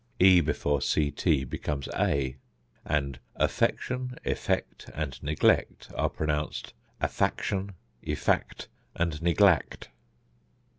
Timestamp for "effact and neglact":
8.01-9.89